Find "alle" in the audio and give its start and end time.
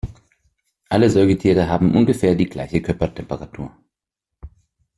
0.89-1.11